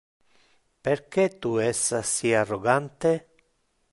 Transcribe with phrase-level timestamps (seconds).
[0.87, 3.15] Perque tu es assi arrogante?